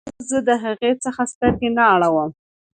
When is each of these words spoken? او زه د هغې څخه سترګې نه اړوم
او 0.13 0.21
زه 0.29 0.37
د 0.47 0.49
هغې 0.63 0.91
څخه 1.03 1.21
سترګې 1.33 1.69
نه 1.77 1.83
اړوم 1.93 2.29